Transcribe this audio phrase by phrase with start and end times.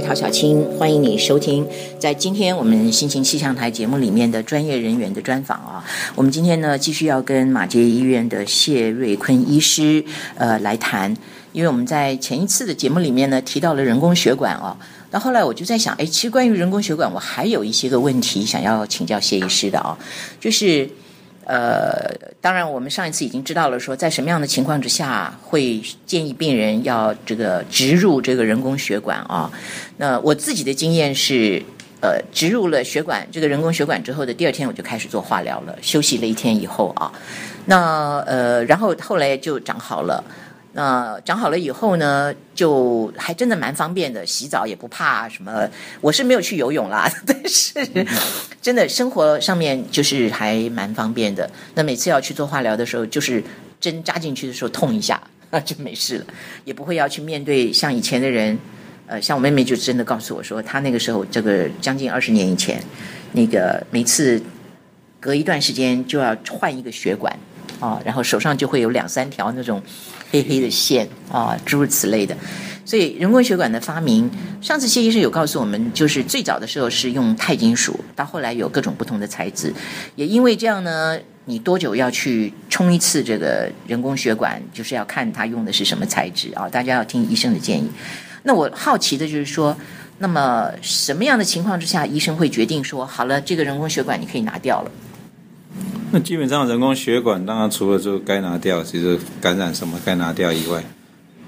[0.00, 1.66] 陶小青，欢迎你收听
[1.98, 5.84] 在今天我们心情气象台节目里面的专业人员的专访啊。
[6.14, 10.04] 我们今天呢，继续要跟马街医院的谢瑞坤医师
[10.36, 11.14] 呃来谈，
[11.52, 14.76] 因为我们在前一次的节目里面呢提到了人工血管啊。
[15.10, 19.96] 到后来我就在想，哎，其实关于人工血管，我还有一些个问题想要请教谢医师的啊，
[20.38, 20.88] 就是
[21.48, 29.50] 呃，当然我们上一次已经知道了，说在什么样的情况之下会建议病人要这个植入这个人工血管啊。
[29.96, 31.62] 那我自己的经验是，
[32.02, 37.10] 呃，植入了血管这个人工血管之后的第二天我就开始做化疗了，休息了一天以后啊，
[37.64, 40.22] 那呃，然后后来就长好了。
[40.78, 45.68] 那长好了以后呢，就还真的蛮方便的，洗澡也不怕什么。
[46.00, 47.74] 我是没有去游泳啦， 但是
[48.62, 51.50] 真的生活上面就是还蛮方便的。
[51.74, 53.42] 那每次要去做化疗的时候，就是
[53.80, 56.26] 针扎进去的时候痛一下，那 就没事了，
[56.64, 58.56] 也不会要去面对像以前的人。
[59.08, 62.80] 呃，像我妹妹就真的告诉我说，她那个时候这个将近二十年以前，
[63.32, 64.40] 那个每次
[65.18, 67.36] 隔一段时间就要换一个血管
[67.80, 69.82] 啊，然后手上就会有两三条那种。
[70.30, 72.36] 黑黑的线啊，诸如此类的，
[72.84, 79.72] 所以人工血管的发明，上次谢医生有告诉我们，就是最早的时候是用钛金属，到后来有各种不同的材质，
[80.16, 87.90] 也因为这样呢，你多久要去冲一次这个人工血管，就是要看他用的是什么材质啊，大家要听医生的建议。
[88.42, 89.76] 那我好奇的就是说，
[90.18, 94.90] 那么什么样的情况之下，医生会决定说，好了，这个人工血管你可以拿掉了？
[96.12, 100.82] 那基本上人工血管，当然除了就该拿掉，其实感染什么该拿掉以外，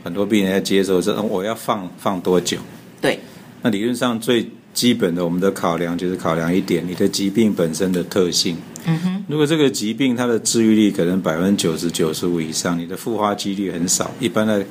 [0.04, 2.58] 很多病人要接受这，我要放放多久？
[3.00, 3.18] 对。
[3.62, 8.56] 那理论上最基本的我们的考量就是考量一点，你的疾病本身的特性。
[8.86, 9.24] 嗯哼。
[9.28, 14.64] 如果这个疾病它的治愈率可能百分之九十九十五以上，你的复发几率很少，一般的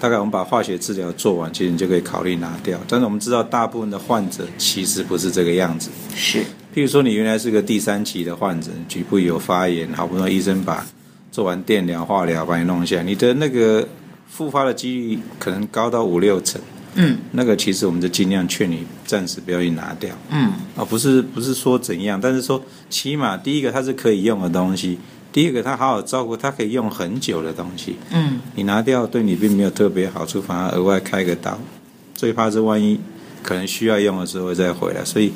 [0.00, 2.80] 大概我们把化学治疗做完，其实你就可以考虑拿掉。
[2.88, 5.90] 但是我们知道大部分的患者其实不是这个样子。
[6.14, 6.44] 是。
[6.76, 10.86] 譬如说，你原来是个第三期的患者，局部有发炎，好不容易医生把
[11.32, 13.88] 做完电疗、化疗把你弄下，你的那个
[14.28, 16.60] 复发的几率可能高到五六成。
[16.96, 20.14] 嗯，那个其实我们就尽量劝你暂时不要去拿掉。
[20.28, 24.98] 嗯，啊，不是不是说怎样，但是说起码第一个它是可以用的东西，
[25.32, 27.96] 第二个它好好照顾，它可以用很久的东西。
[28.10, 31.58] 嗯，你拿掉对你并没有特别好处，反而额外开个刀，
[32.14, 33.00] 最怕是万一
[33.42, 35.32] 可能需要用的时候再回来，所以。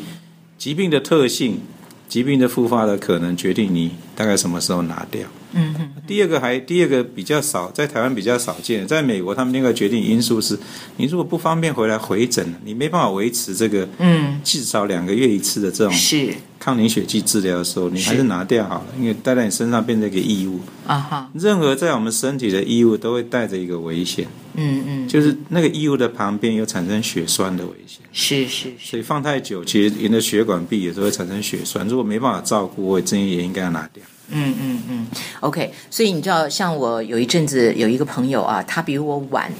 [0.61, 1.59] 疾病的特性，
[2.07, 5.27] 疾病的复发的可能决定你大概什么时候拿掉。
[5.55, 5.93] 嗯嗯。
[6.07, 10.59] 第二个还第二个比较少，在台湾比较少见，在美国他们那个决定因素是，
[10.99, 21.31] 你如果不方便回来回诊，你没办法维持这个嗯至少两个月一次的这种是抗凝血剂治疗的时候，你还是拿掉好了，因为带在你身上变成一个异物啊哈。
[21.33, 24.29] 任何在我们身体的异物都会带着一个危险。
[24.55, 25.09] 嗯嗯。
[25.09, 28.03] 就是那个异物的旁边有产生血栓的危险。
[28.13, 31.89] 是是是，所以放太久，其实人的血管壁也是会产生血栓。
[31.89, 34.03] 如果没办法照顾，我建议也应该要拿掉。
[34.29, 35.07] 嗯嗯嗯
[35.41, 35.73] ，OK。
[35.91, 39.51] 所以你知道，像我有一阵子有一个朋友啊，他比我晚，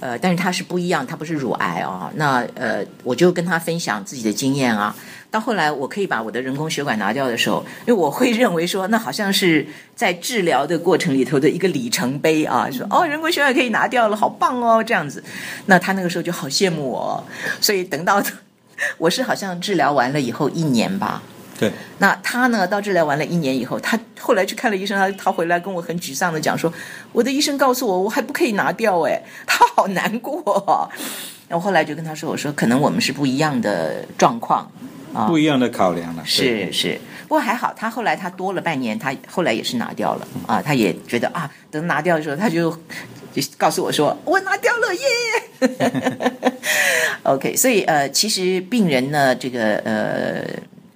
[0.00, 2.10] 呃，但是他是不一样，他不是乳癌啊。
[2.16, 4.94] 那呃，我就跟他分享自己的经验啊。
[5.30, 12.66] 到后来，我可以把我的人工血管拿掉的时候，因为我会认为说，那好像是在治疗的过程里头的一个里程碑啊。
[12.70, 15.22] 说哦，人工血管可以拿掉了，好棒哦，这样子。
[15.66, 17.22] 那他那个时候就好羡慕我，
[17.60, 18.22] 所以等到
[18.96, 21.22] 我是好像治疗完了以后一年吧。
[21.58, 21.70] 对。
[21.98, 26.72] 那他呢，到治疗完了一年以后，他后来去看了医生，他他回来跟我很沮丧的讲说，
[27.12, 30.90] 我的医生告诉我，我还不可以拿掉，哎，他好难过。
[31.48, 34.70] 然后后来就跟他说，我说可能我们是不一样的状况。
[35.26, 42.70] 不一样的考量了，是是，不过还好，他后来他多了半年，他后来也是拿掉了啊，他也觉得啊，等拿掉的时候，他就
[43.32, 45.02] 就告诉我说，我拿掉了耶。
[47.24, 50.44] OK，所以呃，其实病人呢，这个呃。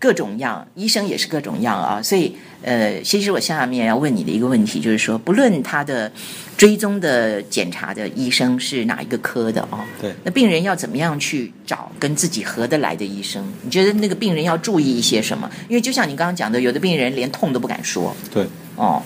[0.03, 6.11] 各种样，医生也是各种样啊，所以呃，其实我下面要问你的一个问题就是说，不论他的
[6.57, 13.47] 追踪的检查的医生是哪一个科的啊，对，那病人要怎么样去找跟自己合得来的医生？
[13.63, 15.49] 你觉得那个病人要注意一些什么？
[15.69, 18.45] 因为就像你刚刚讲的，有的病人连痛都不敢说，对，
[18.75, 19.01] 哦，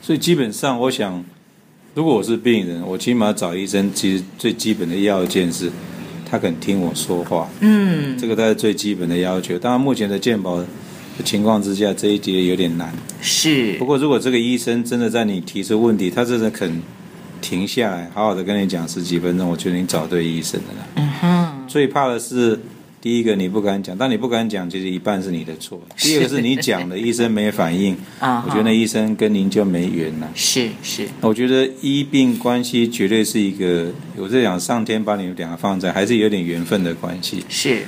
[0.00, 1.24] 所以基本上我想，
[1.94, 5.72] 如果我是病人，我起码找医生，其实最基本的要件是。
[6.30, 9.58] 他肯听我说话，嗯，这个才是最基本的要求。
[9.58, 10.66] 当然，目前的健保的
[11.24, 12.92] 情况之下，这一节有点难。
[13.20, 13.74] 是。
[13.78, 16.82] 不过，如果这个医生真的在你提出问题，他真的肯
[17.40, 20.86] 停下来，好好的跟你讲十几分钟，我觉得你找对医生了。
[20.96, 21.64] 嗯哼。
[21.66, 22.58] 最怕的是
[23.00, 25.80] 第一个你不敢讲，但你不敢讲，其实一半是你的错。
[25.96, 30.28] 第二个是你讲的，医生没反应 啊我觉得那医生跟您就没缘了。
[30.34, 37.44] 是是，我觉得医病关系绝对是一个，我在讲上天把你们两个放在，还是有点缘分的关系。
[37.48, 37.82] 是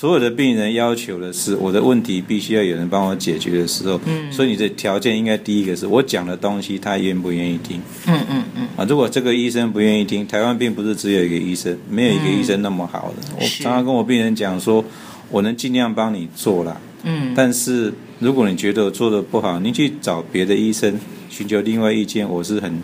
[0.00, 7.78] 所有的病人要求的是，我的问题必须要有人帮我解决的时候，嗯，所以你的条件应该第一个是我讲的东西他愿不愿意听。
[8.06, 8.86] 嗯嗯嗯，啊？
[8.88, 13.16] 如果这个医生不愿意听，台湾并不是只有一个医生，没有一个医生那么好的。
[13.38, 14.82] 我常常跟我病人讲说，
[15.28, 17.34] 我能尽量帮你做啦，嗯。
[17.36, 20.98] 但是如果你觉得我做的不好，你去找别的医生
[21.28, 22.80] 寻求另外意见，我是很，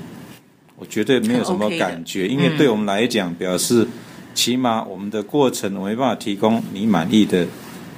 [0.79, 3.89] 我绝对没有 什么感觉，因为对我们来讲，表示
[4.37, 7.45] 起码我们的过程我没办法提供你满意的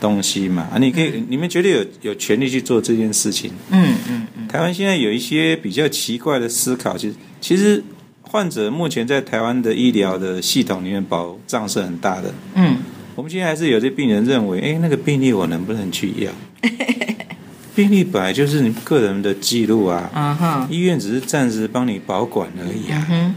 [0.01, 0.69] 东西嘛。
[0.73, 3.51] 啊，你可以，你们绝对有有权利去做这件事情。
[3.71, 7.83] 嗯嗯嗯，台湾现在有一些比较奇怪的思考，其实其实
[8.23, 12.33] 患者目前在台湾的医疗的系统里面保障是很大的。
[12.55, 12.77] 嗯
[13.17, 16.31] 我们现在还是有些病人认为，哎，那个病例我能不能去要？
[17.75, 23.07] 病历本来就是你个人的记录啊，啊哈，医院只是暂时帮你保管而已啊。
[23.11, 23.35] 嗯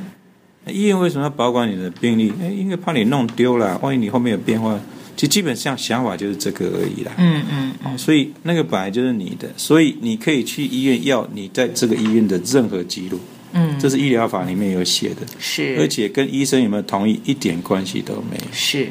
[0.66, 2.32] 那医院为什么要保管你的病历？
[2.42, 4.80] 哎，因为怕你弄丢了，万一你后面有变化，
[5.16, 7.12] 其实基本上想法就是这个而已啦。
[7.18, 13.20] 嗯嗯哦，所以那个本来就是你的，所以你可以去医院要你在这个医院的任何记录，
[13.54, 18.44] 嗯，这是医疗法里面有写的，是，而且跟医生有没有同意一点关系都没有。
[18.52, 18.88] 是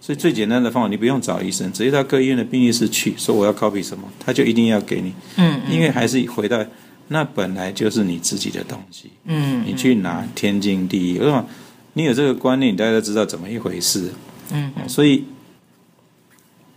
[0.00, 6.64] 所以最简单的方法，你不用找医生，直接到各医院的病历室去，说我要 copy 什么，他就一定要给你，嗯因为还是回到
[7.08, 11.18] 那本来就是你自己的东西，嗯你去拿天经地义。
[11.18, 11.46] 为什么？
[11.94, 14.12] 你有这个观念，大家都知道怎么一回事。
[14.52, 15.24] 嗯所以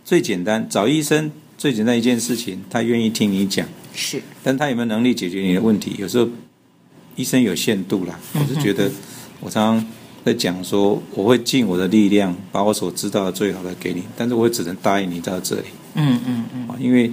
[0.04, 5.94] 最简单找医生，最简单一件事情，他愿意听你讲，是但他有没有能力解决你的问题？
[5.98, 6.28] 有时候
[7.14, 8.18] 医生有限度啦。
[8.34, 8.90] 我是觉得，
[9.40, 9.86] 我常常
[10.24, 17.12] 在讲说，我会尽我的力量，把我所知道的最好的给你，但是我只能答应你到这里嗯嗯嗯啊，因为。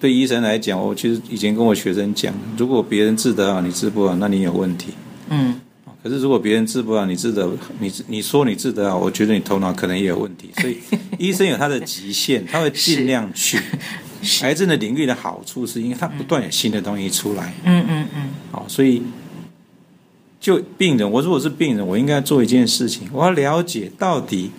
[0.00, 4.92] 对医生来讲，我其实以前跟我学生讲，如果别人治得好，你治不好，那你有问题。
[5.30, 5.60] 嗯
[6.00, 7.50] 可是如果别人治不好，你治得
[7.80, 10.50] 你你说你治得好，我觉得你头脑可能也有问题。
[10.60, 10.78] 所以
[11.18, 13.58] 医生有他的极限，他会尽量去。
[14.42, 19.00] 癌症的领域的好处是因为它不断有新的东西出来，嗯嗯嗯，好，所以
[20.40, 24.50] 就病人，我如果是病人，我应该做一件事情，我要了解到底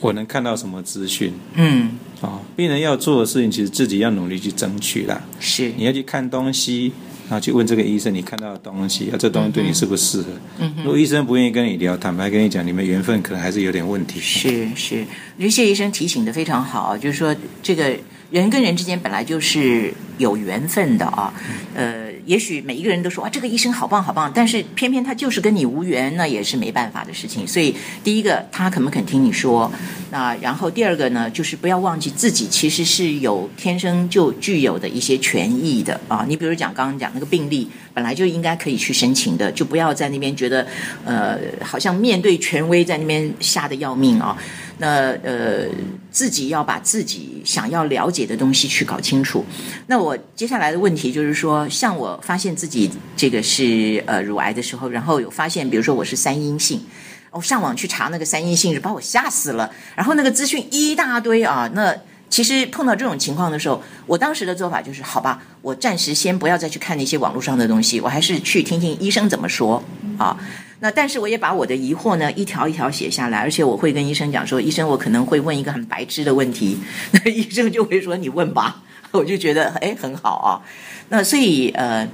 [0.00, 2.40] 我能看到什么资讯嗯啊。
[2.56, 5.20] 病人要做的事情，其实自己要努力去争取啦。
[5.38, 6.92] 是你要去看东西，
[7.28, 10.28] 然后去问这个医生你看到的东西，啊，这东西对你适不适合？
[10.58, 14.20] 嗯如果医生不愿意跟你聊，坦白跟你讲，你们缘分可能还是有点问题。
[14.20, 15.06] 是是，
[15.36, 17.96] 我觉得谢医生提醒的非常好，就是说这个
[18.30, 21.32] 人跟人之间本来就是有缘分的啊，
[21.74, 27.44] 呃，也许每一个人都说啊，这个医生好棒好棒，但是偏偏他就是跟你无缘，那也是没办法的事情。
[27.44, 27.74] 所以
[28.04, 29.68] 第一个，他肯不肯听你说，
[30.12, 36.24] 那然后第二个呢，就是不要忘记自己其实是有天生就具有的一些权益的啊。
[36.28, 40.64] 你比如讲刚刚讲那个病例，本来就应该可以去申请的，就不要在那边觉得
[41.04, 44.38] 呃，好像面对权威在那边吓得要命啊。
[44.78, 45.66] 那呃，
[46.10, 49.44] 自己要把自己想要了解的东西去搞清楚。
[49.86, 56.84] 那我接下来的问题就是说，像我发现自己这个是呃乳癌的时候，然后有发现，比如说我是三阴性。
[57.32, 59.70] 我上网去查那个三阴性是，把我吓死了。
[59.94, 61.96] 然后那个资讯一大堆啊，那
[62.30, 69.82] 其实碰到这种情况的时候，我当时的做法就是，好吧，我暂时先不要再去看那些网络上的东西，我还是去听听医生怎么说
[70.16, 70.38] 啊。
[70.82, 76.78] 那但是我也把我的疑惑呢一条一条写下来，而且我会跟医生讲说，医生我可能会问一个很白痴的问题，
[77.12, 80.62] 那医生就会说你问吧，我就觉得哎很好啊。
[81.08, 82.08] 那所以呃，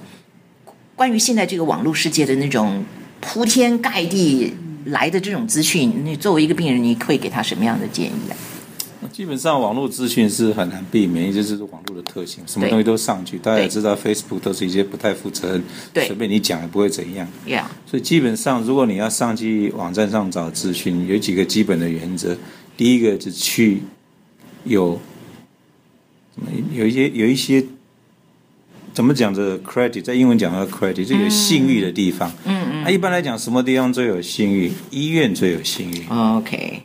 [0.96, 2.82] 关于现在这个网络世界的那种
[3.20, 4.52] 铺天盖地
[4.87, 8.35] 来的这种资讯，你作为一个病人，你会给他什么样的建议啊？
[9.12, 13.38] 基本上网络资讯是很难避免，这就是网络的特性，什么对东西都上去。
[13.38, 17.26] 大家也知道，Facebook 都是一些不太负责任，随便你讲也不会怎样。
[17.46, 22.36] Yeah，所以基本上，如果你要上去网站上找资讯，有几个基本的原则。
[22.76, 23.82] 第一个是去
[24.64, 25.00] 有
[26.72, 27.64] 有一些有一些
[28.92, 32.30] 怎么讲的 credit，在英文讲的 credit，就有信誉的地方。
[32.44, 34.70] 嗯嗯那、一般来讲，什么地方最有信誉？
[34.90, 36.04] 医院最有信誉。
[36.10, 36.82] ，OK，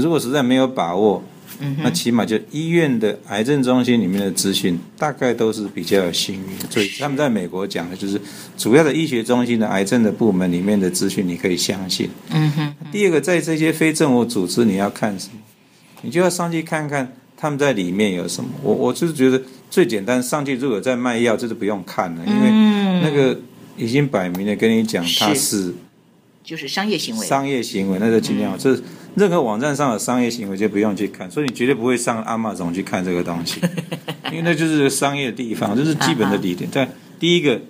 [0.00, 1.22] 如果实在没有把握，
[1.60, 6.70] 嗯那起码就医院的癌症中心里面的资讯，大概都是比较有信誉。
[6.70, 8.20] 所以他们在美国讲的就是
[8.56, 12.08] 主要的医学中心的癌症的部门里面的资讯，你可以相信。
[12.30, 15.34] 嗯哼，第二个，在这些非政府组织，你要看什么？
[16.00, 18.50] 你就要上去看看他们在里面有什么。
[18.62, 23.38] 我我就是觉得最简单，上去如果在卖药，这是不用看了，因为嗯那个
[23.76, 25.74] 已经摆明了跟你讲，它是是
[26.44, 27.26] 就是商业行为。
[27.26, 28.76] 商业行为那就尽量，这
[29.14, 33.60] 任何网站上的商业行为就不用去看，所以你绝对不会上阿玛总去看这个东西，
[34.30, 36.70] 因为那就是商业的地方，这是基本的理点。
[36.70, 36.88] 在
[37.20, 37.60] 第一个，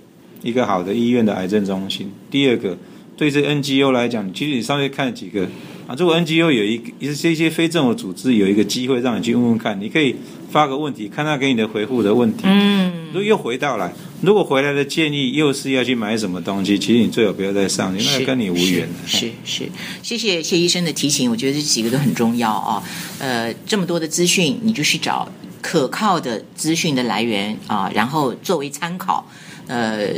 [0.43, 2.79] 一个好的医院的癌症中心；第二个，
[3.17, 5.43] 对这 NGO 来讲，其实你稍微看几个
[5.87, 10.17] 啊，如果 NGO 有一个，一些一些非政府组织有一个机会让你去问问看，你可以
[10.50, 12.45] 发个问题，看他给你的回复的问题。
[12.45, 18.95] 嗯，如果又回到来，如果回来的建议又是要去买什么东西，其实你最好不要再上去，那跟你无缘了。
[19.05, 19.69] 是是，
[20.00, 22.83] 谢谢谢医生的提醒，我觉得这几个都很重要啊。
[23.19, 25.29] 呃，这么多的资讯，你就去找
[25.61, 29.29] 可靠的资讯的来源啊，然后作为参考。
[29.67, 30.09] 呃，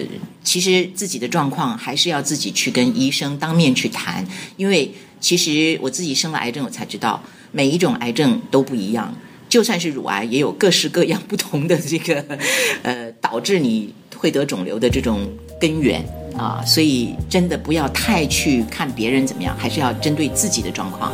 [0.43, 9.15] 其实自己的状况还是要自己去跟医生当面去谈，因为其实我自己生了癌症，我才知道每一种癌症都不一样。
[9.55, 12.25] 就算是乳癌，也有各式各样不同的这个，
[12.83, 15.21] 呃，导致你会得肿瘤的这种
[15.61, 16.05] 根源
[16.37, 21.13] 啊，所以真的不要太去看别人怎么样，还是要针对自己的状况。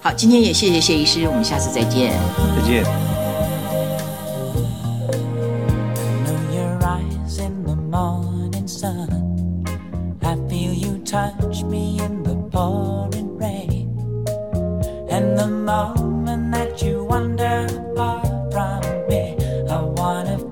[0.00, 2.12] 好，今天也谢谢谢医师，我们下次再见。
[2.56, 2.84] 再见。
[6.24, 9.08] know your eyes in the morning sun.
[10.22, 13.88] I feel you touch me in the pouring rain.
[15.10, 15.48] And the
[20.26, 20.49] of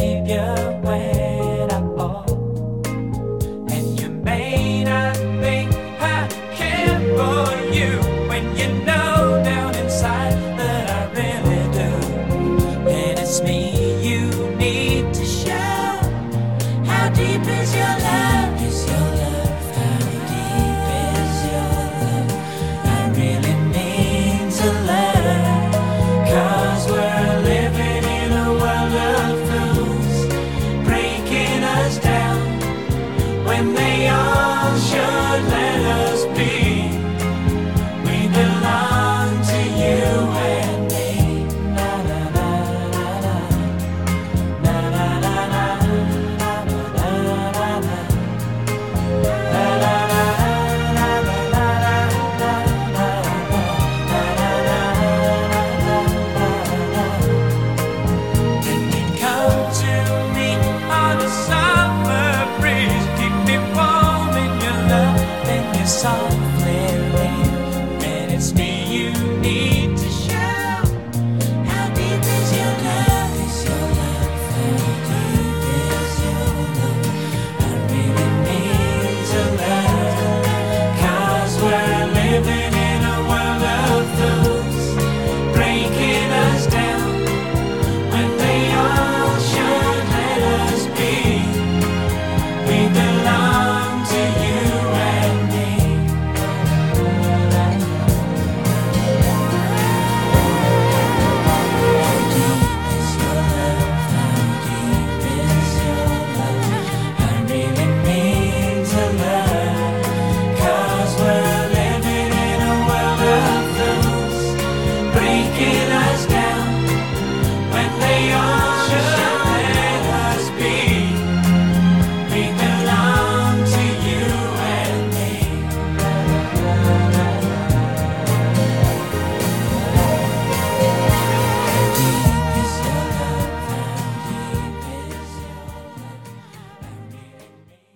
[0.00, 1.39] keep you away.